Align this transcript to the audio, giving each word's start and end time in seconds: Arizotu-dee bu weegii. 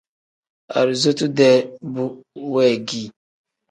Arizotu-dee 0.79 1.57
bu 1.93 2.05
weegii. 2.53 3.07